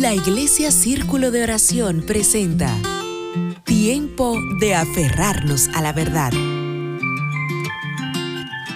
La 0.00 0.12
Iglesia 0.12 0.72
Círculo 0.72 1.30
de 1.30 1.44
Oración 1.44 2.02
presenta 2.04 2.68
Tiempo 3.62 4.36
de 4.58 4.74
aferrarnos 4.74 5.68
a 5.72 5.82
la 5.82 5.92
verdad. 5.92 6.32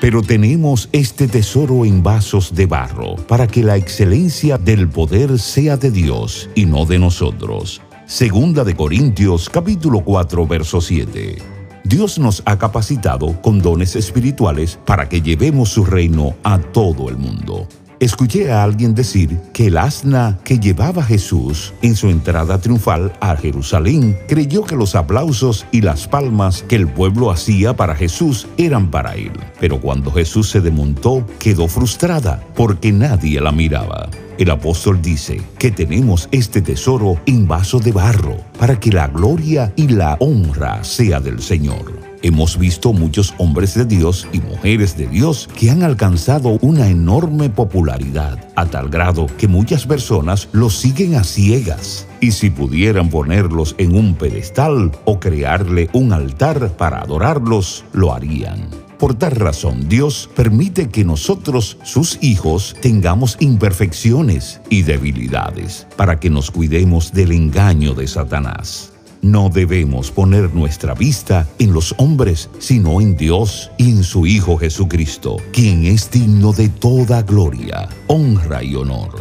Pero 0.00 0.22
tenemos 0.22 0.88
este 0.92 1.26
tesoro 1.26 1.84
en 1.84 2.04
vasos 2.04 2.54
de 2.54 2.66
barro, 2.66 3.16
para 3.26 3.48
que 3.48 3.64
la 3.64 3.76
excelencia 3.76 4.58
del 4.58 4.88
poder 4.88 5.40
sea 5.40 5.76
de 5.76 5.90
Dios 5.90 6.48
y 6.54 6.66
no 6.66 6.84
de 6.84 7.00
nosotros. 7.00 7.82
Segunda 8.06 8.62
de 8.62 8.76
Corintios 8.76 9.50
capítulo 9.50 10.04
4 10.04 10.46
verso 10.46 10.80
7. 10.80 11.36
Dios 11.82 12.20
nos 12.20 12.42
ha 12.44 12.58
capacitado 12.58 13.42
con 13.42 13.60
dones 13.60 13.96
espirituales 13.96 14.78
para 14.86 15.08
que 15.08 15.20
llevemos 15.20 15.70
su 15.70 15.84
reino 15.84 16.36
a 16.44 16.58
todo 16.60 17.08
el 17.08 17.16
mundo. 17.16 17.66
Escuché 18.00 18.52
a 18.52 18.62
alguien 18.62 18.94
decir 18.94 19.40
que 19.52 19.66
el 19.66 19.76
asna 19.76 20.38
que 20.44 20.60
llevaba 20.60 21.02
Jesús 21.02 21.74
en 21.82 21.96
su 21.96 22.08
entrada 22.08 22.60
triunfal 22.60 23.12
a 23.20 23.34
Jerusalén 23.34 24.16
creyó 24.28 24.62
que 24.62 24.76
los 24.76 24.94
aplausos 24.94 25.66
y 25.72 25.80
las 25.80 26.06
palmas 26.06 26.62
que 26.62 26.76
el 26.76 26.86
pueblo 26.86 27.32
hacía 27.32 27.74
para 27.74 27.96
Jesús 27.96 28.46
eran 28.56 28.92
para 28.92 29.16
él. 29.16 29.32
Pero 29.58 29.80
cuando 29.80 30.12
Jesús 30.12 30.48
se 30.48 30.60
desmontó, 30.60 31.26
quedó 31.40 31.66
frustrada 31.66 32.40
porque 32.54 32.92
nadie 32.92 33.40
la 33.40 33.50
miraba. 33.50 34.08
El 34.38 34.50
apóstol 34.50 35.02
dice 35.02 35.42
que 35.58 35.72
tenemos 35.72 36.28
este 36.30 36.62
tesoro 36.62 37.20
en 37.26 37.48
vaso 37.48 37.80
de 37.80 37.90
barro 37.90 38.36
para 38.60 38.78
que 38.78 38.92
la 38.92 39.08
gloria 39.08 39.72
y 39.74 39.88
la 39.88 40.16
honra 40.20 40.84
sea 40.84 41.18
del 41.18 41.42
Señor. 41.42 41.97
Hemos 42.22 42.58
visto 42.58 42.92
muchos 42.92 43.32
hombres 43.38 43.74
de 43.74 43.84
Dios 43.84 44.26
y 44.32 44.40
mujeres 44.40 44.96
de 44.96 45.06
Dios 45.06 45.48
que 45.56 45.70
han 45.70 45.84
alcanzado 45.84 46.58
una 46.60 46.88
enorme 46.88 47.48
popularidad, 47.48 48.38
a 48.56 48.66
tal 48.66 48.88
grado 48.88 49.26
que 49.38 49.46
muchas 49.46 49.86
personas 49.86 50.48
los 50.52 50.76
siguen 50.76 51.14
a 51.14 51.22
ciegas. 51.22 52.08
Y 52.20 52.32
si 52.32 52.50
pudieran 52.50 53.08
ponerlos 53.08 53.76
en 53.78 53.94
un 53.94 54.14
pedestal 54.14 54.90
o 55.04 55.20
crearle 55.20 55.88
un 55.92 56.12
altar 56.12 56.76
para 56.76 57.00
adorarlos, 57.00 57.84
lo 57.92 58.12
harían. 58.12 58.68
Por 58.98 59.14
tal 59.14 59.36
razón, 59.36 59.88
Dios 59.88 60.28
permite 60.34 60.88
que 60.88 61.04
nosotros, 61.04 61.78
sus 61.84 62.18
hijos, 62.20 62.74
tengamos 62.80 63.36
imperfecciones 63.38 64.60
y 64.70 64.82
debilidades, 64.82 65.86
para 65.96 66.18
que 66.18 66.30
nos 66.30 66.50
cuidemos 66.50 67.12
del 67.12 67.30
engaño 67.30 67.94
de 67.94 68.08
Satanás. 68.08 68.97
No 69.22 69.48
debemos 69.48 70.12
poner 70.12 70.54
nuestra 70.54 70.94
vista 70.94 71.48
en 71.58 71.72
los 71.72 71.92
hombres, 71.98 72.48
sino 72.60 73.00
en 73.00 73.16
Dios 73.16 73.70
y 73.76 73.90
en 73.90 74.04
su 74.04 74.26
Hijo 74.26 74.56
Jesucristo, 74.56 75.38
quien 75.52 75.86
es 75.86 76.08
digno 76.10 76.52
de 76.52 76.68
toda 76.68 77.22
gloria, 77.22 77.88
honra 78.06 78.62
y 78.62 78.76
honor. 78.76 79.16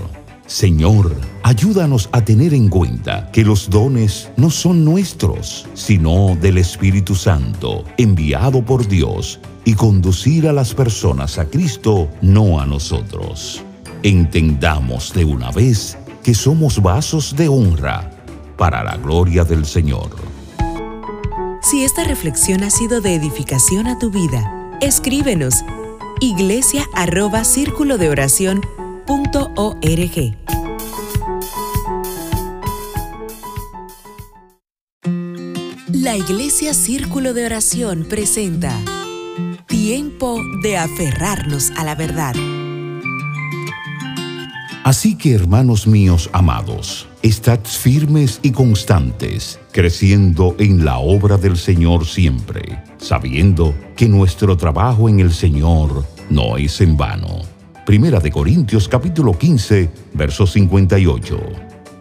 Señor, 0.45 1.15
ayúdanos 1.43 2.09
a 2.11 2.23
tener 2.23 2.53
en 2.53 2.69
cuenta 2.69 3.29
que 3.31 3.43
los 3.43 3.69
dones 3.69 4.29
no 4.37 4.51
son 4.51 4.85
nuestros, 4.85 5.67
sino 5.73 6.37
del 6.39 6.59
Espíritu 6.59 7.15
Santo, 7.15 7.83
enviado 7.97 8.63
por 8.63 8.87
Dios, 8.87 9.39
y 9.65 9.73
conducir 9.73 10.47
a 10.47 10.53
las 10.53 10.73
personas 10.73 11.39
a 11.39 11.45
Cristo, 11.45 12.07
no 12.21 12.61
a 12.61 12.65
nosotros. 12.65 13.61
Entendamos 14.03 15.11
de 15.11 15.25
una 15.25 15.51
vez 15.51 15.97
que 16.23 16.33
somos 16.33 16.81
vasos 16.81 17.35
de 17.35 17.49
honra 17.49 18.16
para 18.57 18.83
la 18.83 18.97
gloria 18.97 19.43
del 19.43 19.65
Señor. 19.65 20.09
Si 21.61 21.83
esta 21.83 22.03
reflexión 22.03 22.63
ha 22.63 22.69
sido 22.69 23.01
de 23.01 23.15
edificación 23.15 23.87
a 23.87 23.99
tu 23.99 24.09
vida, 24.09 24.77
escríbenos 24.81 25.63
iglesia 26.19 26.85
arroba 26.93 27.43
círculo 27.43 27.97
de 27.97 28.09
oración 28.09 28.61
punto 29.05 29.51
org. 29.55 30.35
La 35.91 36.15
Iglesia 36.15 36.73
Círculo 36.73 37.33
de 37.33 37.45
Oración 37.45 38.05
presenta 38.09 38.73
Tiempo 39.67 40.39
de 40.63 40.77
aferrarnos 40.77 41.71
a 41.71 41.83
la 41.83 41.95
verdad. 41.95 42.33
Así 44.85 45.17
que 45.17 45.33
hermanos 45.33 45.85
míos 45.85 46.29
amados, 46.31 47.09
estad 47.27 47.59
firmes 47.63 48.39
y 48.41 48.51
constantes, 48.51 49.59
creciendo 49.71 50.55
en 50.59 50.85
la 50.85 50.99
obra 50.99 51.37
del 51.37 51.57
Señor 51.57 52.05
siempre, 52.05 52.81
sabiendo 52.97 53.75
que 53.95 54.07
nuestro 54.07 54.55
trabajo 54.55 55.09
en 55.09 55.19
el 55.19 55.33
Señor 55.33 56.05
no 56.29 56.57
es 56.57 56.79
en 56.81 56.95
vano. 56.95 57.41
Primera 57.85 58.19
de 58.19 58.31
Corintios 58.31 58.87
capítulo 58.87 59.37
15, 59.37 59.89
verso 60.13 60.47
58. 60.47 61.39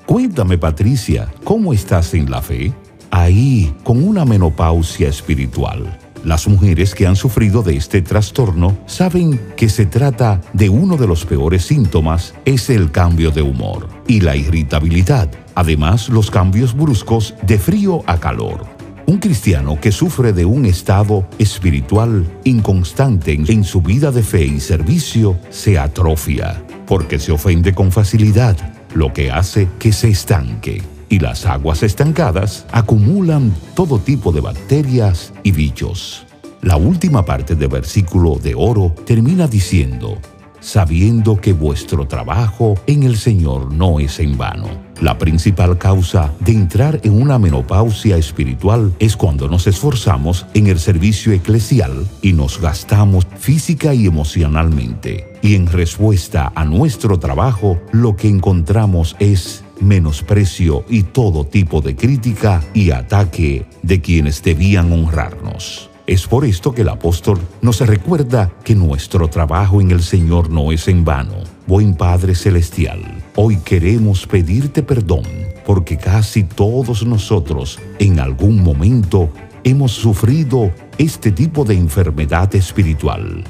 Cuéntame 0.06 0.58
Patricia, 0.58 1.32
¿cómo 1.42 1.72
estás 1.72 2.14
en 2.14 2.30
la 2.30 2.40
fe? 2.40 2.72
Ahí, 3.10 3.74
con 3.82 4.02
una 4.02 4.24
menopausia 4.24 5.08
espiritual 5.08 5.98
las 6.24 6.48
mujeres 6.48 6.94
que 6.94 7.06
han 7.06 7.16
sufrido 7.16 7.62
de 7.62 7.76
este 7.76 8.02
trastorno 8.02 8.76
saben 8.86 9.40
que 9.56 9.68
se 9.68 9.86
trata 9.86 10.40
de 10.52 10.68
uno 10.68 10.96
de 10.96 11.06
los 11.06 11.24
peores 11.24 11.64
síntomas, 11.64 12.34
es 12.44 12.70
el 12.70 12.90
cambio 12.90 13.30
de 13.30 13.42
humor 13.42 13.88
y 14.06 14.20
la 14.20 14.36
irritabilidad, 14.36 15.30
además 15.54 16.08
los 16.08 16.30
cambios 16.30 16.74
bruscos 16.74 17.34
de 17.42 17.58
frío 17.58 18.02
a 18.06 18.18
calor. 18.18 18.66
Un 19.06 19.18
cristiano 19.18 19.80
que 19.80 19.92
sufre 19.92 20.32
de 20.32 20.44
un 20.44 20.66
estado 20.66 21.28
espiritual 21.38 22.26
inconstante 22.42 23.32
en 23.32 23.62
su 23.62 23.80
vida 23.80 24.10
de 24.10 24.22
fe 24.22 24.44
y 24.44 24.58
servicio 24.58 25.38
se 25.50 25.78
atrofia, 25.78 26.60
porque 26.86 27.20
se 27.20 27.30
ofende 27.30 27.72
con 27.72 27.92
facilidad, 27.92 28.56
lo 28.94 29.12
que 29.12 29.30
hace 29.30 29.68
que 29.78 29.92
se 29.92 30.08
estanque 30.08 30.82
y 31.08 31.18
las 31.18 31.46
aguas 31.46 31.82
estancadas 31.82 32.66
acumulan 32.72 33.54
todo 33.74 33.98
tipo 33.98 34.32
de 34.32 34.40
bacterias 34.40 35.32
y 35.42 35.52
bichos. 35.52 36.26
La 36.62 36.76
última 36.76 37.24
parte 37.24 37.54
del 37.54 37.68
versículo 37.68 38.36
de 38.36 38.54
oro 38.56 38.94
termina 39.04 39.46
diciendo, 39.46 40.18
sabiendo 40.60 41.40
que 41.40 41.52
vuestro 41.52 42.08
trabajo 42.08 42.74
en 42.86 43.04
el 43.04 43.16
Señor 43.16 43.72
no 43.72 44.00
es 44.00 44.18
en 44.18 44.36
vano. 44.36 44.66
La 45.00 45.18
principal 45.18 45.76
causa 45.78 46.32
de 46.40 46.52
entrar 46.52 47.00
en 47.04 47.20
una 47.20 47.38
menopausia 47.38 48.16
espiritual 48.16 48.94
es 48.98 49.16
cuando 49.16 49.48
nos 49.48 49.66
esforzamos 49.66 50.46
en 50.54 50.66
el 50.66 50.80
servicio 50.80 51.32
eclesial 51.32 52.06
y 52.22 52.32
nos 52.32 52.60
gastamos 52.60 53.26
física 53.38 53.92
y 53.92 54.06
emocionalmente. 54.06 55.34
Y 55.42 55.54
en 55.54 55.66
respuesta 55.66 56.50
a 56.54 56.64
nuestro 56.64 57.18
trabajo, 57.18 57.78
lo 57.92 58.16
que 58.16 58.28
encontramos 58.28 59.14
es 59.20 59.62
menosprecio 59.80 60.84
y 60.88 61.02
todo 61.02 61.46
tipo 61.46 61.80
de 61.80 61.96
crítica 61.96 62.62
y 62.74 62.90
ataque 62.90 63.66
de 63.82 64.00
quienes 64.00 64.42
debían 64.42 64.92
honrarnos. 64.92 65.90
Es 66.06 66.26
por 66.26 66.44
esto 66.44 66.72
que 66.72 66.82
el 66.82 66.88
apóstol 66.88 67.40
nos 67.62 67.80
recuerda 67.80 68.52
que 68.62 68.76
nuestro 68.76 69.28
trabajo 69.28 69.80
en 69.80 69.90
el 69.90 70.02
Señor 70.02 70.50
no 70.50 70.70
es 70.70 70.86
en 70.86 71.04
vano. 71.04 71.34
Buen 71.66 71.94
Padre 71.94 72.36
Celestial, 72.36 73.00
hoy 73.34 73.56
queremos 73.56 74.24
pedirte 74.26 74.84
perdón 74.84 75.24
porque 75.66 75.96
casi 75.96 76.44
todos 76.44 77.04
nosotros 77.04 77.80
en 77.98 78.20
algún 78.20 78.62
momento 78.62 79.30
hemos 79.64 79.90
sufrido 79.90 80.72
este 80.96 81.32
tipo 81.32 81.64
de 81.64 81.74
enfermedad 81.74 82.54
espiritual. 82.54 83.42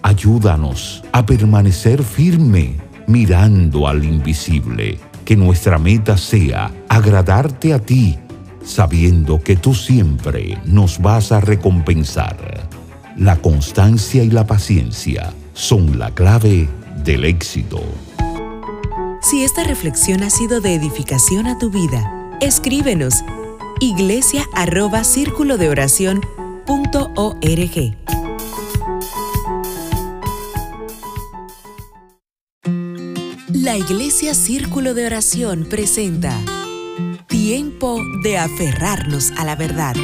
Ayúdanos 0.00 1.02
a 1.10 1.26
permanecer 1.26 2.04
firme 2.04 2.76
mirando 3.08 3.88
al 3.88 4.04
invisible 4.04 4.96
que 5.26 5.36
nuestra 5.36 5.76
meta 5.76 6.16
sea 6.16 6.72
agradarte 6.88 7.74
a 7.74 7.80
ti, 7.80 8.16
sabiendo 8.64 9.42
que 9.42 9.56
tú 9.56 9.74
siempre 9.74 10.58
nos 10.64 11.00
vas 11.02 11.32
a 11.32 11.40
recompensar. 11.40 12.68
La 13.16 13.36
constancia 13.36 14.22
y 14.22 14.30
la 14.30 14.46
paciencia 14.46 15.34
son 15.52 15.98
la 15.98 16.12
clave 16.12 16.68
del 17.04 17.24
éxito. 17.24 17.82
Si 19.20 19.42
esta 19.42 19.64
reflexión 19.64 20.22
ha 20.22 20.30
sido 20.30 20.60
de 20.60 20.74
edificación 20.74 21.48
a 21.48 21.58
tu 21.58 21.70
vida, 21.70 22.38
escríbenos 22.40 23.24
iglesia 23.80 24.44
arroba 24.54 25.02
círculo 25.02 25.58
de 25.58 25.68
oración 25.68 26.20
punto 26.64 27.10
org. 27.16 27.96
Iglesia 33.78 34.34
Círculo 34.34 34.94
de 34.94 35.06
Oración 35.06 35.66
presenta 35.68 36.32
Tiempo 37.26 38.00
de 38.22 38.38
aferrarnos 38.38 39.32
a 39.36 39.44
la 39.44 39.54
verdad. 39.54 39.94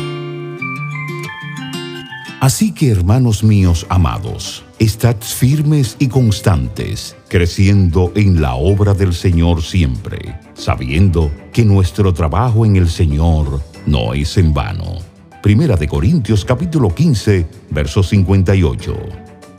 Así 2.41 2.73
que 2.73 2.91
hermanos 2.91 3.43
míos 3.43 3.87
amados, 3.89 4.65
estad 4.79 5.17
firmes 5.21 5.97
y 5.99 6.09
constantes, 6.09 7.17
creciendo 7.29 8.13
en 8.15 8.43
la 8.43 8.57
obra 8.57 8.95
del 8.95 9.15
Señor 9.15 9.63
siempre, 9.63 10.39
sabiendo 10.55 11.31
que 11.53 11.65
nuestro 11.65 12.13
trabajo 12.13 12.67
en 12.67 12.77
el 12.77 12.91
Señor 12.91 13.63
no 13.87 14.13
es 14.13 14.37
en 14.37 14.53
vano. 14.53 14.99
Primera 15.43 15.77
de 15.77 15.89
Corintios 15.89 16.45
capítulo 16.45 16.95
15, 16.95 17.47
verso 17.71 18.03
58. 18.03 18.95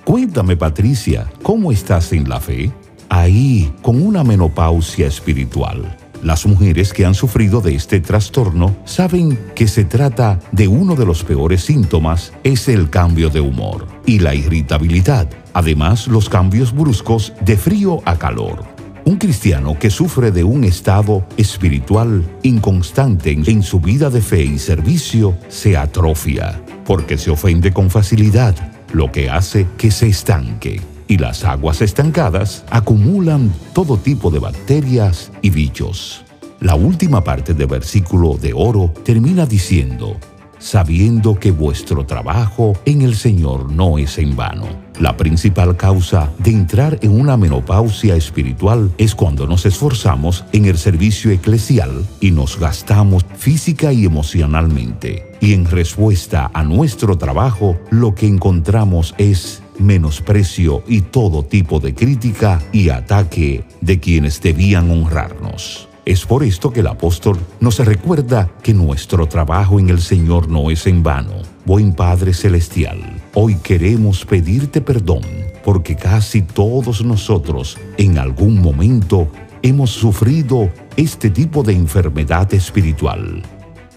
Cuéntame 0.04 0.56
Patricia, 0.58 1.32
¿cómo 1.42 1.72
estás 1.72 2.14
en 2.14 2.28
la 2.28 2.40
fe? 2.40 2.72
Ahí 3.14 3.72
con 3.84 4.02
una 4.02 4.24
menopausia 4.24 5.06
espiritual. 5.06 5.96
Las 6.24 6.48
mujeres 6.48 6.94
que 6.94 7.06
han 7.06 7.14
sufrido 7.14 7.62
de 7.62 7.76
este 7.76 8.00
trastorno 8.00 8.76
saben 8.86 9.38
que 9.54 9.68
se 9.68 9.84
trata 9.84 10.40
de 10.52 10.68
uno 10.68 10.96
de 10.96 11.06
los 11.06 11.24
peores 11.24 11.64
síntomas, 11.64 12.34
es 12.44 12.68
el 12.68 12.90
cambio 12.90 13.30
de 13.30 13.40
humor 13.40 13.88
y 14.08 14.18
la 14.18 14.34
irritabilidad, 14.34 15.30
además 15.54 16.08
los 16.08 16.28
cambios 16.28 16.74
bruscos 16.74 17.34
de 17.42 17.56
frío 17.56 18.02
a 18.06 18.18
calor. 18.18 18.64
Un 19.06 19.18
cristiano 19.18 19.78
que 19.78 19.92
sufre 19.92 20.32
de 20.32 20.44
un 20.44 20.64
estado 20.64 21.28
espiritual 21.38 22.24
inconstante 22.42 23.32
en 23.32 23.62
su 23.62 23.80
vida 23.80 24.10
de 24.10 24.22
fe 24.22 24.44
y 24.44 24.58
servicio 24.58 25.38
se 25.50 25.78
atrofia, 25.78 26.64
porque 26.86 27.20
se 27.20 27.30
ofende 27.30 27.74
con 27.74 27.92
facilidad, 27.92 28.56
lo 28.92 29.12
que 29.12 29.30
hace 29.30 29.68
que 29.78 29.92
se 29.92 30.08
estanque. 30.08 30.93
Y 31.14 31.18
las 31.20 31.44
aguas 31.44 31.84
estancadas 31.84 32.66
acumulan 32.72 33.54
todo 33.74 33.98
tipo 33.98 34.32
de 34.32 34.40
bacterias 34.40 35.32
y 35.44 35.52
bichos. 35.52 36.26
La 36.60 36.74
última 36.74 37.24
parte 37.24 37.54
del 37.54 37.68
versículo 37.68 38.36
de 38.36 38.52
oro 38.52 38.92
termina 39.06 39.46
diciendo, 39.46 40.18
sabiendo 40.58 41.36
que 41.36 41.52
vuestro 41.52 42.04
trabajo 42.08 42.74
en 42.86 43.04
el 43.04 43.14
Señor 43.16 43.72
no 43.72 44.00
es 44.00 44.18
en 44.18 44.36
vano. 44.36 44.66
La 45.00 45.16
principal 45.16 45.78
causa 45.78 46.32
de 46.40 46.50
entrar 46.50 46.98
en 47.04 47.12
una 47.12 47.38
menopausia 47.38 48.16
espiritual 48.16 48.92
es 48.98 49.14
cuando 49.14 49.46
nos 49.46 49.68
esforzamos 49.68 50.46
en 50.52 50.66
el 50.66 50.80
servicio 50.80 51.30
eclesial 51.30 51.92
y 52.22 52.32
nos 52.32 52.58
gastamos 52.60 53.24
física 53.36 53.94
y 53.94 54.06
emocionalmente. 54.06 55.32
Y 55.42 55.54
en 55.54 55.66
respuesta 55.66 56.50
a 56.56 56.64
nuestro 56.64 57.20
trabajo, 57.20 57.78
lo 57.92 58.16
que 58.16 58.26
encontramos 58.26 59.14
es 59.20 59.63
menosprecio 59.80 60.84
y 60.88 61.02
todo 61.02 61.44
tipo 61.44 61.80
de 61.80 61.94
crítica 61.94 62.62
y 62.72 62.90
ataque 62.90 63.64
de 63.82 64.00
quienes 64.00 64.42
debían 64.42 64.90
honrarnos. 64.92 65.90
Es 66.06 66.26
por 66.26 66.44
esto 66.44 66.72
que 66.72 66.82
el 66.82 66.88
apóstol 66.88 67.40
nos 67.62 67.80
recuerda 67.80 68.52
que 68.62 68.74
nuestro 68.74 69.28
trabajo 69.28 69.80
en 69.80 69.90
el 69.90 70.02
Señor 70.02 70.50
no 70.50 70.70
es 70.70 70.86
en 70.86 71.02
vano. 71.02 71.42
Buen 71.66 71.94
Padre 71.94 72.34
Celestial, 72.34 73.00
hoy 73.34 73.56
queremos 73.56 74.26
pedirte 74.26 74.82
perdón 74.82 75.22
porque 75.64 75.96
casi 75.96 76.42
todos 76.42 77.04
nosotros 77.06 77.78
en 77.98 78.18
algún 78.18 78.62
momento 78.62 79.30
hemos 79.62 79.92
sufrido 79.92 80.70
este 80.98 81.30
tipo 81.30 81.64
de 81.64 81.74
enfermedad 81.74 82.54
espiritual. 82.54 83.42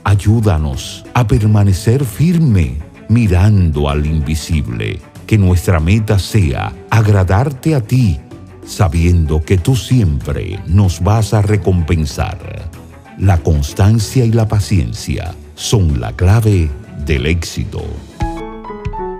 Ayúdanos 0.04 1.04
a 1.12 1.26
permanecer 1.26 2.04
firme 2.04 2.78
mirando 3.08 3.88
al 3.88 4.06
invisible, 4.06 5.00
que 5.26 5.38
nuestra 5.38 5.80
meta 5.80 6.18
sea 6.18 6.72
agradarte 6.90 7.74
a 7.74 7.80
ti 7.80 8.20
sabiendo 8.66 9.42
que 9.42 9.58
tú 9.58 9.76
siempre 9.76 10.60
nos 10.66 11.02
vas 11.02 11.32
a 11.32 11.42
recompensar. 11.42 12.70
La 13.18 13.38
constancia 13.38 14.24
y 14.24 14.32
la 14.32 14.48
paciencia 14.48 15.34
son 15.54 16.00
la 16.00 16.12
clave 16.12 16.68
del 17.06 17.26
éxito. 17.26 17.82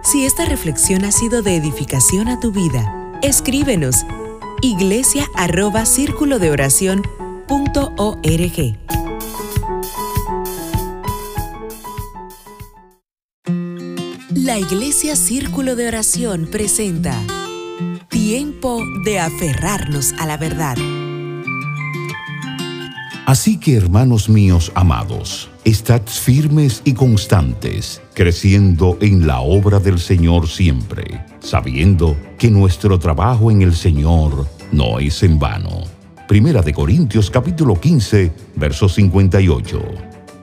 Si 0.02 0.24
esta 0.24 0.44
reflexión 0.44 1.04
ha 1.04 1.12
sido 1.12 1.42
de 1.42 1.56
edificación 1.56 2.28
a 2.28 2.38
tu 2.40 2.52
vida, 2.52 3.18
escríbenos 3.22 4.04
iglesia 4.62 5.26
arroba 5.34 5.86
círculo 5.86 6.38
de 6.38 6.50
oración 6.50 7.02
punto 7.46 7.92
org. 7.96 8.95
Iglesia 14.58 15.16
Círculo 15.16 15.76
de 15.76 15.86
Oración 15.86 16.48
presenta 16.50 17.14
Tiempo 18.08 18.80
de 19.04 19.18
aferrarnos 19.18 20.14
a 20.18 20.26
la 20.26 20.36
verdad. 20.38 20.76
Así 23.26 23.60
que, 23.60 23.74
hermanos 23.74 24.28
míos 24.28 24.72
amados, 24.74 25.50
estad 25.64 26.02
firmes 26.06 26.80
y 26.84 26.94
constantes, 26.94 28.00
creciendo 28.14 28.96
en 29.00 29.26
la 29.26 29.40
obra 29.40 29.78
del 29.78 29.98
Señor 29.98 30.48
siempre, 30.48 31.24
sabiendo 31.40 32.16
que 32.38 32.50
nuestro 32.50 32.98
trabajo 32.98 33.50
en 33.50 33.62
el 33.62 33.74
Señor 33.74 34.46
no 34.72 34.98
es 34.98 35.22
en 35.22 35.38
vano. 35.38 35.82
Primera 36.28 36.62
de 36.62 36.72
Corintios 36.72 37.30
capítulo 37.30 37.78
15, 37.78 38.32
verso 38.54 38.88
58. 38.88 39.82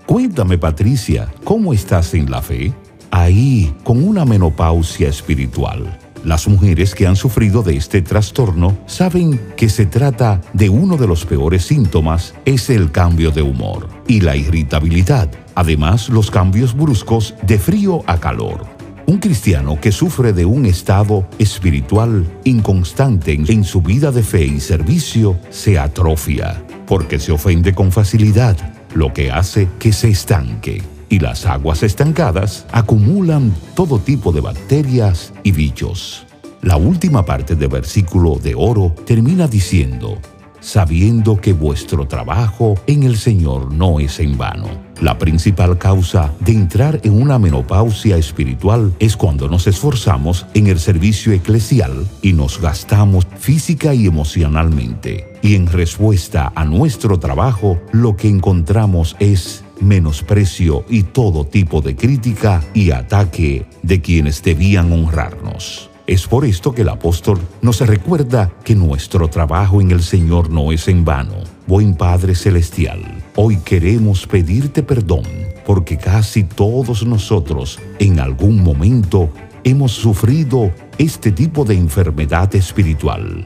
Cuéntame, 0.05 0.57
Patricia, 0.57 1.33
¿cómo 1.43 1.73
estás 1.73 2.13
en 2.13 2.29
la 2.29 2.41
fe? 2.41 2.73
Ahí, 3.15 3.71
con 3.83 4.03
una 4.03 4.25
menopausia 4.25 5.07
espiritual 5.07 5.99
las 6.23 6.47
mujeres 6.47 6.95
que 6.95 7.05
han 7.05 7.15
sufrido 7.15 7.63
de 7.63 7.75
este 7.75 8.01
trastorno 8.01 8.77
saben 8.85 9.39
que 9.57 9.69
se 9.69 9.85
trata 9.85 10.41
de 10.53 10.69
uno 10.69 10.97
de 10.97 11.05
los 11.05 11.25
peores 11.25 11.65
síntomas, 11.65 12.33
es 12.45 12.69
el 12.69 12.91
cambio 12.91 13.31
de 13.31 13.41
humor 13.41 13.89
y 14.07 14.21
la 14.21 14.35
irritabilidad, 14.35 15.29
además 15.53 16.09
los 16.09 16.31
cambios 16.31 16.75
bruscos 16.75 17.35
de 17.45 17.59
frío 17.59 18.03
a 18.07 18.19
calor. 18.19 18.65
Un 19.05 19.17
cristiano 19.17 19.79
que 19.81 19.91
sufre 19.91 20.31
de 20.31 20.45
un 20.45 20.65
estado 20.65 21.27
espiritual 21.37 22.25
inconstante 22.45 23.33
en 23.33 23.63
su 23.65 23.81
vida 23.81 24.11
de 24.11 24.23
fe 24.23 24.45
y 24.45 24.59
servicio 24.61 25.37
se 25.49 25.77
atrofia, 25.77 26.63
porque 26.87 27.19
se 27.19 27.33
ofende 27.33 27.75
con 27.75 27.91
facilidad, 27.91 28.57
lo 28.95 29.11
que 29.11 29.29
hace 29.29 29.67
que 29.77 29.91
se 29.91 30.09
estanque 30.09 30.92
y 31.09 31.19
las 31.19 31.45
aguas 31.45 31.83
estancadas 31.83 32.65
acumulan 32.71 33.53
todo 33.75 33.99
tipo 33.99 34.31
de 34.31 34.41
bacterias 34.41 35.33
y 35.43 35.51
bichos. 35.51 36.25
La 36.61 36.77
última 36.77 37.25
parte 37.25 37.55
del 37.55 37.69
versículo 37.69 38.35
de 38.35 38.55
oro 38.55 38.95
termina 39.05 39.47
diciendo, 39.47 40.17
sabiendo 40.63 41.35
que 41.35 41.53
vuestro 41.53 42.07
trabajo 42.07 42.75
en 42.87 43.03
el 43.03 43.17
Señor 43.17 43.73
no 43.73 43.99
es 43.99 44.19
en 44.19 44.37
vano. 44.37 44.69
La 45.01 45.17
principal 45.17 45.77
causa 45.77 46.31
de 46.39 46.53
entrar 46.53 47.01
en 47.03 47.21
una 47.21 47.37
menopausia 47.37 48.15
espiritual 48.15 48.93
es 48.99 49.17
cuando 49.17 49.49
nos 49.49 49.67
esforzamos 49.67 50.45
en 50.53 50.67
el 50.67 50.79
servicio 50.79 51.33
eclesial 51.33 52.07
y 52.21 52.31
nos 52.31 52.61
gastamos 52.61 53.27
física 53.37 53.93
y 53.93 54.07
emocionalmente. 54.07 55.33
Y 55.41 55.55
en 55.55 55.67
respuesta 55.67 56.53
a 56.55 56.63
nuestro 56.63 57.19
trabajo, 57.19 57.81
lo 57.91 58.15
que 58.15 58.29
encontramos 58.29 59.17
es 59.19 59.62
menosprecio 59.83 60.85
y 60.89 61.03
todo 61.03 61.45
tipo 61.45 61.81
de 61.81 61.95
crítica 61.95 62.63
y 62.73 62.91
ataque 62.91 63.65
de 63.81 64.01
quienes 64.01 64.41
debían 64.41 64.91
honrarnos. 64.91 65.89
Es 66.05 66.27
por 66.27 66.43
esto 66.43 66.73
que 66.73 66.81
el 66.81 66.89
apóstol 66.89 67.39
nos 67.61 67.79
recuerda 67.79 68.51
que 68.65 68.75
nuestro 68.75 69.29
trabajo 69.29 69.79
en 69.79 69.91
el 69.91 70.03
Señor 70.03 70.49
no 70.49 70.71
es 70.73 70.89
en 70.89 71.05
vano. 71.05 71.35
Buen 71.65 71.95
Padre 71.95 72.35
Celestial, 72.35 73.01
hoy 73.35 73.57
queremos 73.57 74.27
pedirte 74.27 74.83
perdón 74.83 75.23
porque 75.65 75.97
casi 75.97 76.43
todos 76.43 77.05
nosotros 77.05 77.79
en 77.99 78.19
algún 78.19 78.61
momento 78.61 79.29
hemos 79.63 79.93
sufrido 79.93 80.71
este 80.97 81.31
tipo 81.31 81.63
de 81.63 81.75
enfermedad 81.75 82.53
espiritual. 82.53 83.45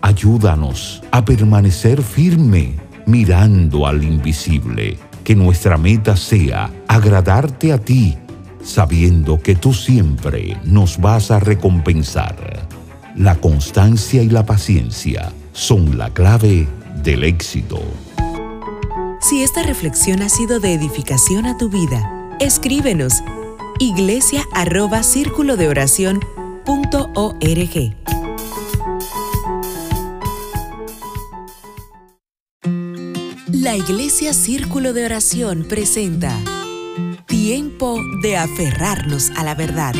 Ayúdanos 0.00 1.04
a 1.12 1.24
permanecer 1.24 2.02
firme 2.02 2.74
mirando 3.06 3.86
al 3.86 4.02
invisible 4.02 4.98
que 5.24 5.34
nuestra 5.34 5.76
meta 5.76 6.16
sea 6.16 6.70
agradarte 6.88 7.72
a 7.72 7.78
ti, 7.78 8.16
sabiendo 8.62 9.40
que 9.40 9.54
tú 9.54 9.72
siempre 9.72 10.56
nos 10.64 10.98
vas 10.98 11.30
a 11.30 11.40
recompensar. 11.40 12.68
La 13.16 13.34
constancia 13.36 14.22
y 14.22 14.28
la 14.28 14.46
paciencia 14.46 15.32
son 15.52 15.98
la 15.98 16.10
clave 16.10 16.66
del 17.02 17.24
éxito. 17.24 17.82
Si 19.20 19.42
esta 19.42 19.62
reflexión 19.62 20.22
ha 20.22 20.28
sido 20.28 20.60
de 20.60 20.74
edificación 20.74 21.46
a 21.46 21.56
tu 21.56 21.68
vida, 21.68 22.36
escríbenos 22.40 23.22
iglesia 23.78 24.44
arroba 24.54 25.02
círculo 25.02 25.56
de 25.56 25.68
oración 25.68 26.20
punto. 26.64 27.10
La 33.52 33.76
Iglesia 33.76 34.32
Círculo 34.32 34.94
de 34.94 35.04
Oración 35.04 35.66
presenta 35.68 36.34
Tiempo 37.26 37.98
de 38.22 38.38
aferrarnos 38.38 39.30
a 39.36 39.44
la 39.44 39.54
verdad. 39.54 39.94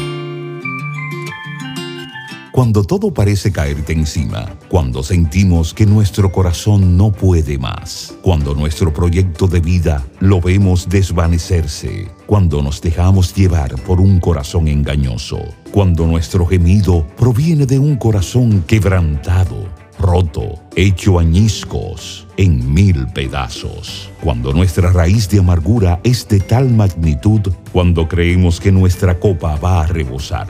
Cuando 2.51 2.83
todo 2.83 3.13
parece 3.13 3.53
caerte 3.53 3.93
encima, 3.93 4.59
cuando 4.69 5.03
sentimos 5.03 5.75
que 5.75 5.85
nuestro 5.85 6.33
corazón 6.33 6.97
no 6.97 7.13
puede 7.13 7.59
más, 7.59 8.17
cuando 8.23 8.55
nuestro 8.55 8.93
proyecto 8.93 9.47
de 9.47 9.61
vida 9.61 10.07
lo 10.21 10.41
vemos 10.41 10.89
desvanecerse, 10.89 12.11
cuando 12.27 12.63
nos 12.63 12.81
dejamos 12.81 13.35
llevar 13.35 13.75
por 13.83 14.01
un 14.01 14.19
corazón 14.19 14.67
engañoso, 14.67 15.39
cuando 15.73 16.07
nuestro 16.07 16.47
gemido 16.47 17.07
proviene 17.19 17.67
de 17.67 17.79
un 17.79 17.97
corazón 17.97 18.63
quebrantado, 18.67 19.69
roto, 20.03 20.59
hecho 20.77 21.19
añiscos, 21.19 22.27
en 22.37 22.75
mil 22.75 23.07
pedazos. 23.09 24.11
Cuando 24.23 24.53
nuestra 24.53 24.91
raíz 24.91 25.29
de 25.31 25.39
amargura 25.39 26.01
es 26.03 26.29
de 26.29 26.41
tal 26.41 26.71
magnitud, 26.71 27.41
cuando 27.73 28.09
creemos 28.09 28.61
que 28.61 28.73
nuestra 28.73 29.19
copa 29.19 29.57
va 29.57 29.83
a 29.83 29.87
rebosar. 29.87 30.49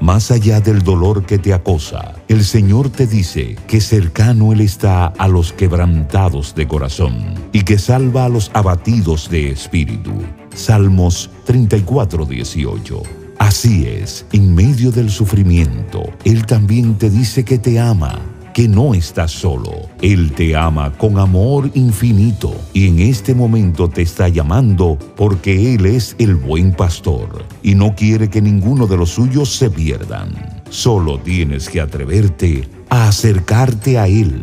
Más 0.00 0.30
allá 0.30 0.60
del 0.60 0.82
dolor 0.82 1.26
que 1.26 1.38
te 1.38 1.52
acosa, 1.52 2.14
el 2.28 2.44
Señor 2.44 2.90
te 2.90 3.06
dice 3.06 3.56
que 3.66 3.80
cercano 3.80 4.52
Él 4.52 4.60
está 4.60 5.06
a 5.06 5.26
los 5.26 5.52
quebrantados 5.52 6.54
de 6.54 6.68
corazón 6.68 7.34
y 7.52 7.62
que 7.62 7.78
salva 7.78 8.26
a 8.26 8.28
los 8.28 8.50
abatidos 8.54 9.28
de 9.28 9.50
espíritu. 9.50 10.12
Salmos 10.54 11.30
34, 11.46 12.26
18. 12.26 13.02
Así 13.38 13.86
es, 13.86 14.26
en 14.32 14.54
medio 14.54 14.90
del 14.92 15.10
sufrimiento, 15.10 16.02
Él 16.24 16.46
también 16.46 16.96
te 16.96 17.10
dice 17.10 17.44
que 17.44 17.58
te 17.58 17.78
ama 17.80 18.20
que 18.58 18.66
no 18.66 18.92
estás 18.92 19.30
solo. 19.30 19.70
Él 20.02 20.32
te 20.32 20.56
ama 20.56 20.92
con 20.98 21.20
amor 21.20 21.70
infinito 21.74 22.52
y 22.72 22.88
en 22.88 22.98
este 22.98 23.32
momento 23.32 23.88
te 23.88 24.02
está 24.02 24.28
llamando 24.28 24.98
porque 25.14 25.76
Él 25.76 25.86
es 25.86 26.16
el 26.18 26.34
buen 26.34 26.72
pastor 26.72 27.44
y 27.62 27.76
no 27.76 27.94
quiere 27.94 28.28
que 28.28 28.42
ninguno 28.42 28.88
de 28.88 28.96
los 28.96 29.10
suyos 29.10 29.54
se 29.54 29.70
pierdan. 29.70 30.60
Solo 30.70 31.20
tienes 31.20 31.68
que 31.68 31.80
atreverte 31.80 32.68
a 32.88 33.06
acercarte 33.06 33.96
a 33.96 34.08
Él. 34.08 34.42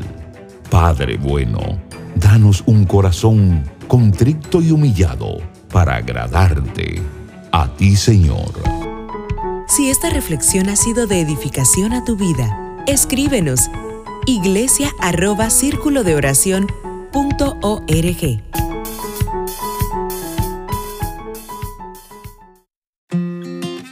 Padre 0.69 1.17
bueno, 1.17 1.60
danos 2.15 2.63
un 2.67 2.86
corazón 2.86 3.65
contrito 3.89 4.62
y 4.62 4.72
humillado 4.72 5.39
para 5.74 5.98
agradarte. 5.98 7.01
A 7.51 7.67
ti, 7.67 7.98
Señor. 7.98 8.53
Si 9.67 9.89
esta 9.89 10.10
reflexión 10.10 10.69
ha 10.69 10.77
sido 10.77 11.05
de 11.05 11.19
edificación 11.19 11.91
a 11.91 12.05
tu 12.05 12.15
vida, 12.15 12.57
escríbenos 12.88 13.60
iglesia 14.27 14.89
arroba 15.00 15.51
círculo 15.51 16.03
de 16.03 16.15
oración 16.15 16.67
punto 17.12 17.58
org. 17.62 18.41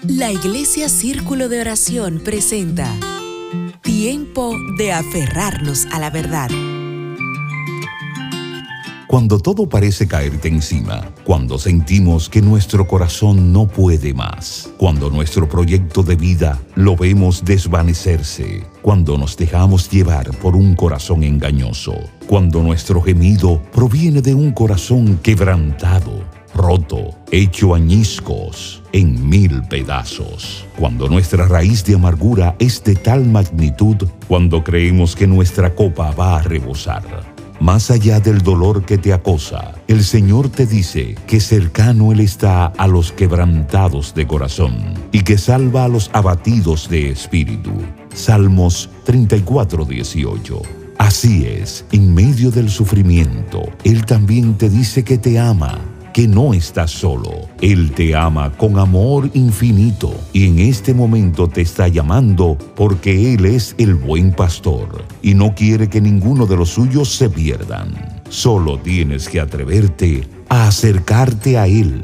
La 0.08 0.32
Iglesia 0.32 0.90
Círculo 0.90 1.50
de 1.50 1.62
Oración 1.62 2.20
presenta 2.24 2.88
Tiempo 3.82 4.56
de 4.78 4.92
aferrarnos 4.92 5.86
a 5.92 6.00
la 6.00 6.10
verdad. 6.10 6.50
Cuando 9.14 9.38
todo 9.38 9.70
parece 9.70 10.08
caerte 10.08 10.48
encima, 10.48 11.08
cuando 11.24 11.60
sentimos 11.60 12.30
que 12.30 12.42
nuestro 12.42 12.88
corazón 12.88 13.54
no 13.54 13.68
puede 13.68 14.12
más, 14.12 14.72
cuando 14.80 15.12
nuestro 15.12 15.48
proyecto 15.48 16.02
de 16.02 16.16
vida 16.16 16.60
lo 16.74 16.96
vemos 16.96 17.46
desvanecerse, 17.46 18.66
cuando 18.82 19.16
nos 19.16 19.38
dejamos 19.38 19.88
llevar 19.88 20.36
por 20.38 20.56
un 20.56 20.74
corazón 20.74 21.24
engañoso, 21.24 21.94
cuando 22.26 22.64
nuestro 22.64 23.04
gemido 23.04 23.62
proviene 23.72 24.20
de 24.20 24.34
un 24.34 24.52
corazón 24.52 25.20
quebrantado, 25.22 26.24
roto, 26.56 27.12
hecho 27.30 27.76
añiscos, 27.76 28.82
en 28.94 29.30
mil 29.30 29.62
pedazos. 29.70 30.66
Cuando 30.76 31.08
nuestra 31.08 31.46
raíz 31.48 31.86
de 31.86 31.94
amargura 31.94 32.56
es 32.58 32.84
de 32.84 32.96
tal 32.96 33.28
magnitud, 33.28 34.08
cuando 34.28 34.64
creemos 34.64 35.16
que 35.16 35.28
nuestra 35.28 35.76
copa 35.76 36.10
va 36.10 36.38
a 36.38 36.42
rebosar 36.42 37.33
más 37.64 37.92
allá 37.92 38.20
del 38.20 38.42
dolor 38.42 38.84
que 38.84 38.98
te 38.98 39.14
acosa, 39.14 39.72
el 39.88 40.04
Señor 40.04 40.50
te 40.50 40.66
dice 40.66 41.16
que 41.26 41.40
cercano 41.40 42.12
Él 42.12 42.20
está 42.20 42.66
a 42.66 42.88
los 42.88 43.14
quebrantados 43.14 44.14
de 44.14 44.28
corazón 44.28 44.76
y 45.14 45.22
que 45.22 45.38
salva 45.38 45.86
a 45.86 45.88
los 45.88 46.10
abatidos 46.12 46.90
de 46.90 47.10
espíritu. 47.10 47.72
Salmos 48.14 48.90
34, 49.06 49.86
18. 49.86 50.62
Así 50.98 51.46
es, 51.46 51.86
en 51.94 52.14
medio 52.14 52.52
del 52.52 52.70
sufrimiento, 52.70 53.62
Él 53.86 54.06
también 54.06 54.56
te 54.56 54.70
dice 54.70 55.06
que 55.06 55.18
te 55.18 55.40
ama 55.40 55.80
que 56.14 56.28
no 56.28 56.54
estás 56.54 56.92
solo. 56.92 57.50
Él 57.60 57.92
te 57.92 58.16
ama 58.16 58.52
con 58.52 58.78
amor 58.78 59.30
infinito 59.34 60.14
y 60.32 60.48
en 60.48 60.60
este 60.60 60.94
momento 60.94 61.50
te 61.50 61.62
está 61.62 61.88
llamando 61.88 62.56
porque 62.76 63.34
Él 63.34 63.46
es 63.46 63.76
el 63.80 63.96
buen 63.96 64.32
pastor 64.32 65.04
y 65.22 65.34
no 65.34 65.56
quiere 65.56 65.90
que 65.90 66.00
ninguno 66.00 66.46
de 66.46 66.56
los 66.56 66.70
suyos 66.70 67.14
se 67.14 67.30
pierdan. 67.30 68.22
Solo 68.30 68.80
tienes 68.80 69.28
que 69.28 69.42
atreverte 69.42 70.28
a 70.50 70.68
acercarte 70.68 71.58
a 71.58 71.68
Él. 71.68 72.02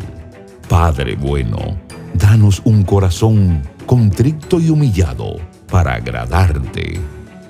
Padre 0.68 1.16
bueno, 1.16 1.78
danos 2.16 2.62
un 2.66 2.84
corazón 2.84 3.62
contrito 3.86 4.60
y 4.60 4.70
humillado 4.70 5.38
para 5.70 5.94
agradarte. 5.94 7.00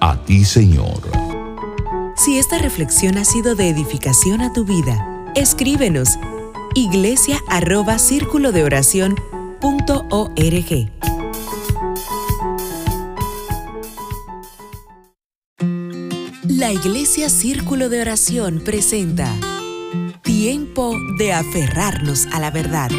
A 0.01 0.17
ti, 0.23 0.45
Señor. 0.45 1.01
Si 2.15 2.37
esta 2.37 2.57
reflexión 2.57 3.17
ha 3.17 3.23
sido 3.23 3.55
de 3.55 3.69
edificación 3.69 4.41
a 4.41 4.51
tu 4.51 4.65
vida, 4.65 5.31
escríbenos 5.35 6.17
iglesia 6.79 7.43
arroba 7.47 7.99
círculo 7.99 8.53
de 8.53 8.63
oración 8.63 9.15
punto 9.59 10.05
org. 10.09 10.89
La 16.47 16.71
Iglesia 16.71 17.29
Círculo 17.29 17.89
de 17.89 18.01
Oración 18.01 18.61
presenta 18.63 19.29
Tiempo 20.23 20.93
de 21.17 21.33
aferrarnos 21.33 22.27
a 22.31 22.39
la 22.39 22.49
verdad. 22.49 22.89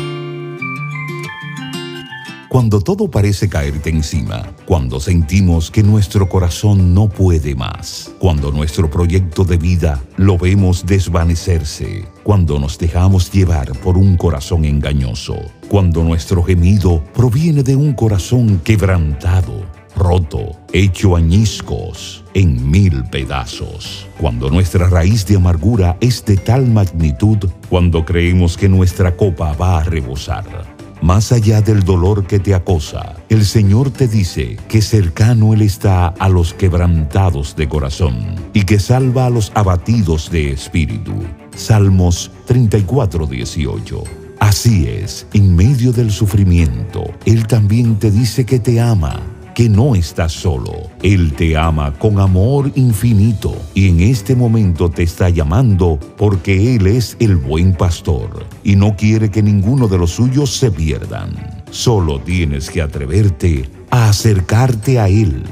Cuando 2.61 2.83
todo 2.83 3.11
parece 3.11 3.49
caerte 3.49 3.89
encima, 3.89 4.55
cuando 4.67 5.01
sentimos 5.01 5.71
que 5.71 5.83
nuestro 5.83 6.29
corazón 6.29 6.93
no 6.93 7.09
puede 7.09 7.55
más, 7.55 8.15
cuando 8.19 8.53
nuestro 8.53 8.91
proyecto 8.91 9.45
de 9.45 9.57
vida 9.57 9.99
lo 10.19 10.37
vemos 10.37 10.85
desvanecerse, 10.85 12.05
cuando 12.23 12.59
nos 12.59 12.77
dejamos 12.77 13.33
llevar 13.33 13.73
por 13.79 13.97
un 13.97 14.15
corazón 14.19 14.67
engañoso, 14.67 15.37
cuando 15.71 16.05
nuestro 16.05 16.43
gemido 16.43 17.03
proviene 17.15 17.63
de 17.63 17.77
un 17.77 17.95
corazón 17.95 18.61
quebrantado, 18.63 19.65
roto, 19.97 20.55
hecho 20.75 21.17
añiscos, 21.17 22.25
en 22.35 22.71
mil 22.71 23.05
pedazos. 23.05 24.07
Cuando 24.21 24.51
nuestra 24.51 24.87
raíz 24.87 25.25
de 25.25 25.37
amargura 25.37 25.97
es 26.03 26.23
de 26.27 26.37
tal 26.37 26.67
magnitud, 26.67 27.39
cuando 27.71 28.05
creemos 28.05 28.59
que 28.59 28.69
nuestra 28.69 29.17
copa 29.17 29.55
va 29.55 29.79
a 29.79 29.85
rebosar 29.85 30.79
más 31.03 31.33
allá 31.33 31.63
del 31.63 31.83
dolor 31.83 32.27
que 32.27 32.39
te 32.39 32.55
acosa, 32.55 33.17
el 33.29 33.45
Señor 33.45 33.91
te 33.91 34.09
dice 34.09 34.57
que 34.69 34.83
cercano 34.83 35.55
Él 35.55 35.63
está 35.63 36.09
a 36.09 36.29
los 36.29 36.55
quebrantados 36.55 37.57
de 37.57 37.69
corazón 37.69 38.37
y 38.53 38.63
que 38.65 38.79
salva 38.79 39.27
a 39.27 39.31
los 39.31 39.53
abatidos 39.55 40.31
de 40.31 40.53
espíritu. 40.53 41.13
Salmos 41.57 42.31
34, 42.47 43.27
18. 43.27 44.05
Así 44.39 44.87
es, 44.87 45.27
en 45.33 45.55
medio 45.55 45.93
del 45.93 46.11
sufrimiento, 46.11 47.05
Él 47.25 47.47
también 47.47 47.99
te 47.99 48.11
dice 48.11 48.47
que 48.47 48.59
te 48.59 48.81
ama 48.81 49.21
que 49.55 49.69
no 49.69 49.95
estás 49.95 50.33
solo. 50.33 50.91
Él 51.03 51.33
te 51.35 51.57
ama 51.57 51.93
con 51.99 52.19
amor 52.19 52.71
infinito 52.75 53.57
y 53.75 53.89
en 53.89 54.01
este 54.01 54.35
momento 54.35 54.91
te 54.91 55.03
está 55.03 55.29
llamando 55.29 55.99
porque 56.17 56.75
Él 56.77 56.87
es 56.87 57.17
el 57.21 57.37
buen 57.37 57.73
pastor 57.73 58.47
y 58.65 58.77
no 58.77 58.97
quiere 58.97 59.31
que 59.31 59.43
ninguno 59.43 59.89
de 59.89 59.99
los 59.99 60.13
suyos 60.13 60.51
se 60.51 60.71
pierdan. 60.71 61.63
Solo 61.71 62.21
tienes 62.21 62.71
que 62.71 62.83
atreverte 62.83 63.69
a 63.91 64.09
acercarte 64.09 64.99
a 64.99 65.09
Él. 65.09 65.43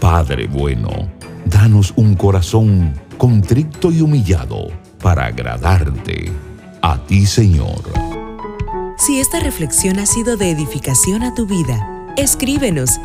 Padre 0.00 0.46
bueno, 0.46 0.88
danos 1.46 1.92
un 1.96 2.14
corazón 2.14 2.94
contrito 3.16 3.90
y 3.90 4.00
humillado 4.00 4.68
para 5.00 5.26
agradarte. 5.26 6.30
A 6.82 6.98
ti, 6.98 7.26
Señor. 7.26 7.82
Si 8.98 9.18
esta 9.20 9.40
reflexión 9.40 9.98
ha 9.98 10.06
sido 10.06 10.36
de 10.36 10.50
edificación 10.50 11.22
a 11.22 11.34
tu 11.34 11.46
vida, 11.46 12.12
escríbenos 12.16 12.98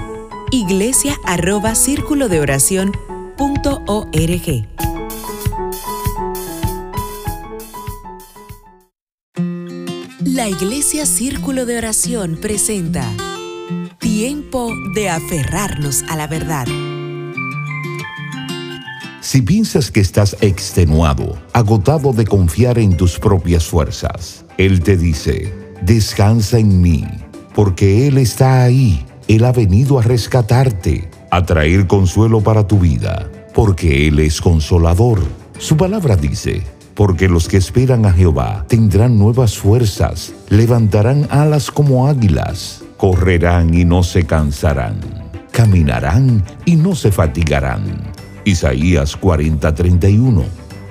iglesia 0.52 1.16
arroba 1.24 1.76
círculo 1.76 2.28
de 2.28 2.42
oración 2.42 2.92
punto 3.38 3.82
org. 3.88 4.68
La 10.20 10.50
Iglesia 10.50 11.06
Círculo 11.06 11.66
de 11.66 11.78
Oración 11.78 12.38
presenta 12.42 13.06
Tiempo 14.00 14.70
de 14.94 15.10
aferrarnos 15.10 16.04
a 16.10 16.18
la 16.18 16.28
verdad. 16.28 16.68
Si 19.22 19.42
piensas 19.42 19.90
que 19.90 20.02
estás 20.02 20.36
extenuado, 20.42 21.42
agotado 21.54 22.12
de 22.12 22.26
confiar 22.26 22.78
en 22.78 22.98
tus 22.98 23.18
propias 23.18 23.66
fuerzas, 23.66 24.46
Él 24.58 24.82
te 24.82 24.98
dice, 24.98 25.54
descansa 25.82 26.60
en 26.60 26.82
mí, 26.82 27.06
porque 27.54 28.08
Él 28.08 28.18
está 28.18 28.64
ahí 28.64 29.06
él 29.32 29.46
ha 29.46 29.54
venido 29.54 29.98
a 29.98 30.02
rescatarte, 30.02 31.10
a 31.30 31.46
traer 31.46 31.88
consuelo 31.88 32.42
para 32.42 32.68
tu 32.68 32.80
vida, 32.80 33.30
porque 33.54 34.10
Él 34.10 34.20
es 34.20 34.42
consolador. 34.42 35.22
Su 35.58 35.78
palabra 35.78 36.18
dice, 36.18 36.64
porque 36.96 37.30
los 37.30 37.48
que 37.48 37.56
esperan 37.56 38.06
a 38.06 38.12
Jehová 38.12 38.66
tendrán 38.68 39.18
nuevas 39.18 39.58
fuerzas, 39.58 40.34
levantarán 40.50 41.30
alas 41.30 41.72
como 41.72 42.10
águilas, 42.10 42.84
correrán 42.98 43.74
y 43.74 43.86
no 43.86 44.04
se 44.04 44.26
cansarán, 44.26 45.00
caminarán 45.52 46.44
y 46.66 46.76
no 46.76 46.94
se 46.94 47.10
fatigarán. 47.10 48.12
Isaías 48.44 49.18
40:31 49.18 50.44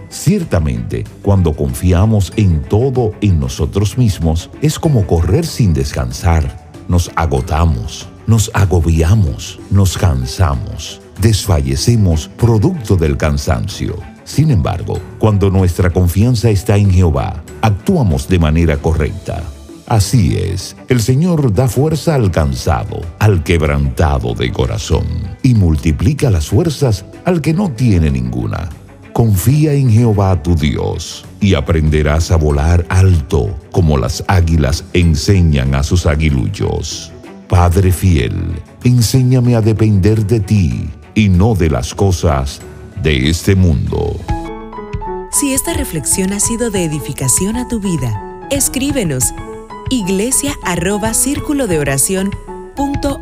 Ciertamente, 0.09 1.05
cuando 1.21 1.53
confiamos 1.53 2.33
en 2.37 2.63
todo 2.63 3.13
en 3.21 3.39
nosotros 3.39 3.99
mismos, 3.99 4.49
es 4.63 4.79
como 4.79 5.07
correr 5.07 5.45
sin 5.45 5.75
descansar. 5.75 6.71
Nos 6.89 7.11
agotamos 7.17 8.10
nos 8.27 8.50
agobiamos, 8.55 9.59
nos 9.71 9.97
cansamos, 9.97 11.00
desfallecemos 11.21 12.29
producto 12.37 12.97
del 12.97 13.17
cansancio. 13.17 13.97
Sin 14.25 14.50
embargo, 14.50 14.99
cuando 15.19 15.50
nuestra 15.50 15.91
confianza 15.91 16.50
está 16.50 16.77
en 16.77 16.91
Jehová, 16.91 17.43
actuamos 17.62 18.29
de 18.29 18.39
manera 18.39 18.77
correcta. 18.77 19.43
Así 19.87 20.37
es, 20.37 20.77
el 20.89 21.00
Señor 21.00 21.53
da 21.53 21.67
fuerza 21.67 22.15
al 22.15 22.31
cansado, 22.31 23.00
al 23.19 23.43
quebrantado 23.43 24.35
de 24.35 24.53
corazón, 24.53 25.05
y 25.43 25.55
multiplica 25.55 26.31
las 26.31 26.47
fuerzas 26.47 27.05
al 27.25 27.41
que 27.41 27.53
no 27.53 27.73
tiene 27.73 28.09
ninguna. 28.09 28.69
Confía 29.12 29.73
en 29.73 29.91
Jehová 29.91 30.41
tu 30.45 30.55
Dios, 30.55 31.25
y 31.41 31.55
aprenderás 31.55 32.31
a 32.31 32.37
volar 32.37 32.87
alto, 32.89 33.59
como 33.73 33.99
las 33.99 34.23
águilas 34.29 34.85
enseñan 34.93 35.75
a 35.75 35.83
sus 35.83 36.07
aguilullos. 36.07 37.12
Padre 37.50 37.90
fiel, 37.90 38.62
enséñame 38.85 39.57
a 39.57 39.61
depender 39.61 40.25
de 40.25 40.38
ti 40.38 40.88
y 41.16 41.28
no 41.28 41.57
de 41.57 41.69
las 41.69 41.97
cosas 41.97 42.62
de 43.02 43.28
este 43.28 43.57
mundo. 43.57 44.21
Si 45.33 45.52
esta 45.52 45.75
reflexión 45.75 46.33
ha 46.33 46.38
sido 46.38 46.71
de 46.71 46.85
edificación 46.85 47.57
a 47.57 47.66
tu 47.66 47.80
vida, 47.80 48.47
escríbenos 48.50 49.35
iglesia 49.90 50.54
arroba 50.62 51.12
círculo 51.12 51.66
de 51.66 51.80
oración 51.80 52.30
punto. 52.76 53.21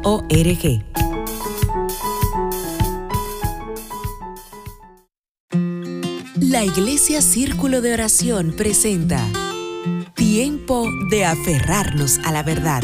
La 6.35 6.65
Iglesia 6.65 7.23
Círculo 7.23 7.81
de 7.81 7.95
Oración 7.95 8.53
presenta 8.57 9.25
Tiempo 10.15 10.87
de 11.11 11.25
aferrarnos 11.25 12.19
a 12.25 12.33
la 12.33 12.43
verdad. 12.43 12.83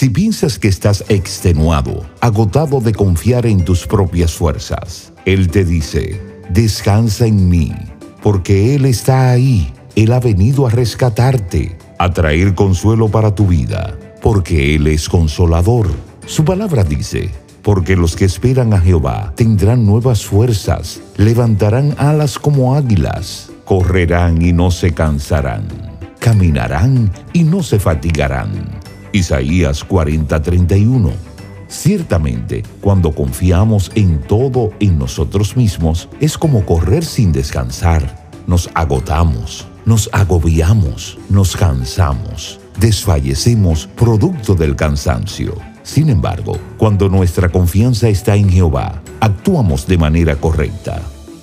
Si 0.00 0.08
piensas 0.08 0.58
que 0.58 0.68
estás 0.68 1.04
extenuado, 1.10 2.06
agotado 2.22 2.80
de 2.80 2.94
confiar 2.94 3.44
en 3.44 3.66
tus 3.66 3.86
propias 3.86 4.32
fuerzas, 4.32 5.12
Él 5.26 5.48
te 5.48 5.62
dice, 5.62 6.18
descansa 6.48 7.26
en 7.26 7.50
mí, 7.50 7.74
porque 8.22 8.74
Él 8.74 8.86
está 8.86 9.30
ahí. 9.30 9.74
Él 9.96 10.14
ha 10.14 10.18
venido 10.18 10.66
a 10.66 10.70
rescatarte, 10.70 11.76
a 11.98 12.10
traer 12.14 12.54
consuelo 12.54 13.10
para 13.10 13.34
tu 13.34 13.46
vida, 13.46 13.94
porque 14.22 14.74
Él 14.74 14.86
es 14.86 15.06
consolador. 15.06 15.90
Su 16.24 16.46
palabra 16.46 16.82
dice, 16.82 17.28
porque 17.60 17.94
los 17.94 18.16
que 18.16 18.24
esperan 18.24 18.72
a 18.72 18.80
Jehová 18.80 19.34
tendrán 19.36 19.84
nuevas 19.84 20.24
fuerzas, 20.24 21.02
levantarán 21.18 21.94
alas 21.98 22.38
como 22.38 22.74
águilas, 22.74 23.52
correrán 23.66 24.40
y 24.40 24.54
no 24.54 24.70
se 24.70 24.94
cansarán, 24.94 25.68
caminarán 26.18 27.12
y 27.34 27.44
no 27.44 27.62
se 27.62 27.78
fatigarán 27.78 28.79
Isaías 29.12 29.84
40:31. 29.84 31.12
Ciertamente, 31.68 32.64
cuando 32.80 33.12
confiamos 33.12 33.92
en 33.94 34.20
todo 34.20 34.72
en 34.80 34.98
nosotros 34.98 35.56
mismos, 35.56 36.08
es 36.20 36.36
como 36.36 36.66
correr 36.66 37.04
sin 37.04 37.32
descansar. 37.32 38.28
Nos 38.46 38.68
agotamos, 38.74 39.66
nos 39.84 40.10
agobiamos, 40.12 41.18
nos 41.28 41.56
cansamos, 41.56 42.58
desfallecemos 42.78 43.86
producto 43.96 44.54
del 44.54 44.74
cansancio. 44.74 45.54
Sin 45.82 46.08
embargo, 46.10 46.58
cuando 46.76 47.08
nuestra 47.08 47.48
confianza 47.48 48.08
está 48.08 48.34
en 48.34 48.48
Jehová, 48.50 49.00
actuamos 49.20 49.86
de 49.86 49.98
manera 49.98 50.36
correcta. 50.36 51.00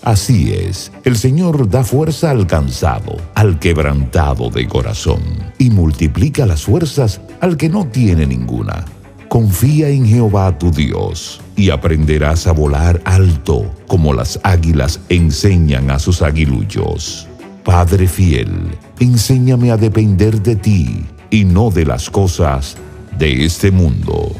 Así 0.08 0.54
es, 0.54 0.90
el 1.04 1.18
Señor 1.18 1.70
da 1.70 1.84
fuerza 1.84 2.32
al 2.32 2.48
cansado, 2.48 3.18
al 3.36 3.60
quebrantado 3.60 4.50
de 4.50 4.66
corazón, 4.66 5.20
y 5.58 5.70
multiplica 5.70 6.46
las 6.46 6.64
fuerzas 6.64 7.20
al 7.42 7.58
que 7.58 7.68
no 7.68 7.86
tiene 7.88 8.26
ninguna. 8.26 8.86
Confía 9.28 9.90
en 9.90 10.06
Jehová 10.06 10.58
tu 10.58 10.72
Dios, 10.72 11.42
y 11.58 11.72
aprenderás 11.72 12.48
a 12.48 12.54
volar 12.54 13.02
alto, 13.04 13.70
como 13.86 14.14
las 14.14 14.40
águilas 14.44 15.02
enseñan 15.10 15.92
a 15.92 16.00
sus 16.00 16.22
aguilullos. 16.22 17.28
Padre 17.66 18.08
fiel, 18.08 18.78
enséñame 19.02 19.72
a 19.72 19.78
depender 19.78 20.42
de 20.42 20.56
ti, 20.56 21.04
y 21.30 21.44
no 21.44 21.70
de 21.70 21.86
las 21.86 22.10
cosas 22.10 22.78
de 23.20 23.44
este 23.44 23.72
mundo. 23.72 24.32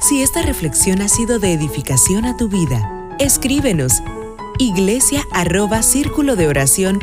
Si 0.00 0.20
esta 0.20 0.42
reflexión 0.42 1.00
ha 1.00 1.08
sido 1.08 1.38
de 1.38 1.54
edificación 1.54 2.26
a 2.26 2.36
tu 2.36 2.50
vida, 2.50 3.08
escríbenos 3.18 4.02
iglesia 4.60 5.26
arroba 5.32 5.82
círculo 5.82 6.36
de 6.36 6.46
oración. 6.46 7.00